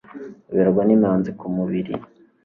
Ruberwa 0.53 0.81
n' 0.85 0.93
imanzi 0.97 1.29
ku 1.39 1.45
mubiri 1.55 1.93